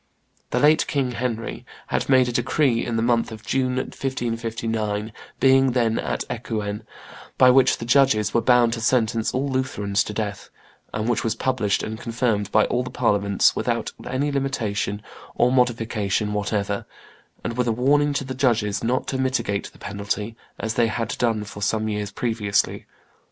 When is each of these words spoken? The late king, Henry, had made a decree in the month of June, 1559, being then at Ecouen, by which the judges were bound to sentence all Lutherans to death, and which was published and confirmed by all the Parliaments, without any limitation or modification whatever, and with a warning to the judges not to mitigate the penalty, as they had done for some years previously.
The 0.49 0.57
late 0.59 0.87
king, 0.87 1.11
Henry, 1.11 1.63
had 1.89 2.09
made 2.09 2.27
a 2.27 2.31
decree 2.31 2.83
in 2.83 2.95
the 2.95 3.03
month 3.03 3.31
of 3.31 3.45
June, 3.45 3.75
1559, 3.75 5.13
being 5.39 5.73
then 5.73 5.99
at 5.99 6.23
Ecouen, 6.27 6.81
by 7.37 7.51
which 7.51 7.77
the 7.77 7.85
judges 7.85 8.33
were 8.33 8.41
bound 8.41 8.73
to 8.73 8.81
sentence 8.81 9.31
all 9.31 9.47
Lutherans 9.47 10.03
to 10.05 10.11
death, 10.11 10.49
and 10.91 11.07
which 11.07 11.23
was 11.23 11.35
published 11.35 11.83
and 11.83 11.99
confirmed 11.99 12.51
by 12.51 12.65
all 12.65 12.81
the 12.81 12.89
Parliaments, 12.89 13.55
without 13.55 13.91
any 14.07 14.31
limitation 14.31 15.03
or 15.35 15.51
modification 15.51 16.33
whatever, 16.33 16.87
and 17.43 17.55
with 17.55 17.67
a 17.67 17.71
warning 17.71 18.11
to 18.13 18.23
the 18.23 18.33
judges 18.33 18.83
not 18.83 19.05
to 19.09 19.19
mitigate 19.19 19.71
the 19.71 19.77
penalty, 19.77 20.35
as 20.57 20.73
they 20.73 20.87
had 20.87 21.09
done 21.19 21.43
for 21.43 21.61
some 21.61 21.87
years 21.87 22.11
previously. 22.11 22.87